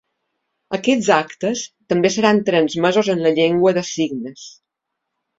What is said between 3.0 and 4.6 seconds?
en la llengua de signes.